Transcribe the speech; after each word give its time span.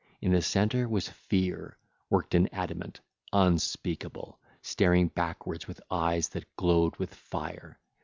In 0.19 0.31
the 0.31 0.41
centre 0.41 0.89
was 0.89 1.09
Fear 1.09 1.77
worked 2.09 2.33
in 2.33 2.49
adamant, 2.51 3.01
unspeakable, 3.33 4.39
staring 4.63 5.09
backwards 5.09 5.67
with 5.67 5.79
eyes 5.91 6.27
that 6.29 6.55
glowed 6.55 6.95
with 6.95 7.13
fire. 7.13 7.79